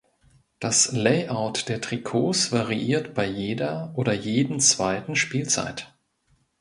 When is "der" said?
1.69-1.79